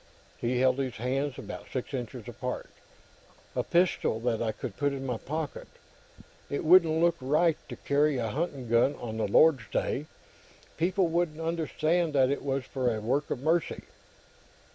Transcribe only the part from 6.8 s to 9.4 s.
look right, to carry a hunting gun on the